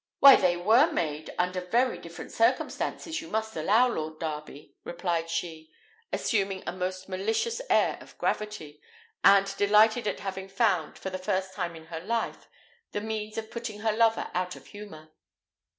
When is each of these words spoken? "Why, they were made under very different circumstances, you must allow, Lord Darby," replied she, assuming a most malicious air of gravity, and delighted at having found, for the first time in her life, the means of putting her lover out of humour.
"Why, 0.19 0.35
they 0.35 0.57
were 0.57 0.91
made 0.91 1.29
under 1.37 1.61
very 1.61 1.99
different 1.99 2.31
circumstances, 2.31 3.21
you 3.21 3.27
must 3.27 3.55
allow, 3.55 3.87
Lord 3.87 4.17
Darby," 4.19 4.73
replied 4.83 5.29
she, 5.29 5.69
assuming 6.11 6.63
a 6.65 6.71
most 6.71 7.07
malicious 7.07 7.61
air 7.69 7.99
of 8.01 8.17
gravity, 8.17 8.81
and 9.23 9.55
delighted 9.57 10.07
at 10.07 10.21
having 10.21 10.49
found, 10.49 10.97
for 10.97 11.11
the 11.11 11.19
first 11.19 11.53
time 11.53 11.75
in 11.75 11.85
her 11.85 11.99
life, 11.99 12.47
the 12.93 13.01
means 13.01 13.37
of 13.37 13.51
putting 13.51 13.81
her 13.81 13.91
lover 13.91 14.31
out 14.33 14.55
of 14.55 14.65
humour. 14.65 15.09